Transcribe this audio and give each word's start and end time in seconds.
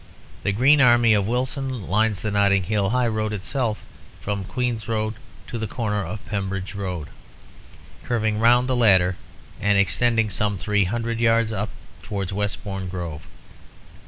The 0.41 0.51
Green 0.51 0.81
army 0.81 1.13
of 1.13 1.27
Wilson 1.27 1.87
lines 1.87 2.21
the 2.21 2.31
Notting 2.31 2.63
Hill 2.63 2.89
High 2.89 3.05
Road 3.07 3.31
itself 3.33 3.83
from 4.19 4.43
Queen's 4.43 4.87
Road 4.87 5.13
to 5.45 5.59
the 5.59 5.67
corner 5.67 6.03
of 6.03 6.25
Pembridge 6.25 6.73
Road, 6.73 7.09
curving 8.01 8.39
round 8.39 8.67
the 8.67 8.75
latter, 8.75 9.15
and 9.61 9.77
extending 9.77 10.31
some 10.31 10.57
three 10.57 10.85
hundred 10.85 11.19
yards 11.19 11.51
up 11.51 11.69
towards 12.01 12.33
Westbourne 12.33 12.89
Grove. 12.89 13.27